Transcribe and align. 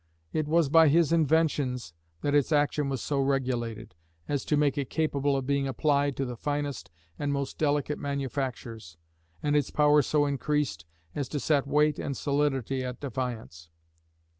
It 0.33 0.47
was 0.47 0.67
by 0.67 0.87
his 0.87 1.13
inventions 1.13 1.93
that 2.21 2.33
its 2.33 2.51
action 2.51 2.89
was 2.89 3.03
so 3.03 3.19
regulated, 3.21 3.93
as 4.27 4.43
to 4.45 4.57
make 4.57 4.75
it 4.75 4.89
capable 4.89 5.37
of 5.37 5.45
being 5.45 5.67
applied 5.67 6.17
to 6.17 6.25
the 6.25 6.35
finest 6.35 6.89
and 7.19 7.31
most 7.31 7.59
delicate 7.59 7.99
manufactures, 7.99 8.97
and 9.43 9.55
its 9.55 9.69
power 9.69 10.01
so 10.01 10.25
increased, 10.25 10.85
as 11.13 11.29
to 11.29 11.39
set 11.39 11.67
weight 11.67 11.99
and 11.99 12.17
solidity 12.17 12.83
at 12.83 12.99
defiance. 12.99 13.69